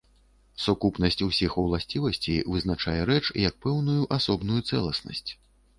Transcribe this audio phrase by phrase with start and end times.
[0.63, 5.29] Сукупнасць усіх уласцівасцей вызначае рэч як пэўную асобную цэласнасць.